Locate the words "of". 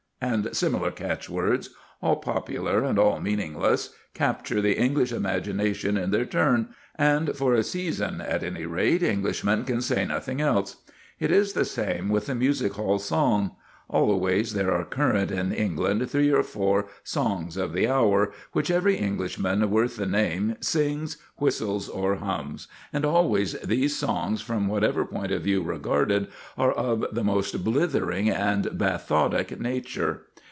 17.57-17.73, 25.33-25.41, 26.71-27.03